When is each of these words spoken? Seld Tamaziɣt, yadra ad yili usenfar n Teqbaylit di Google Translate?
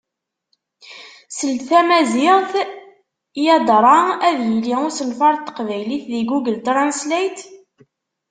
Seld 1.37 1.59
Tamaziɣt, 1.69 2.53
yadra 3.45 3.97
ad 4.27 4.37
yili 4.47 4.75
usenfar 4.87 5.33
n 5.37 5.41
Teqbaylit 5.47 6.05
di 6.13 6.21
Google 6.29 6.57
Translate? 6.67 7.43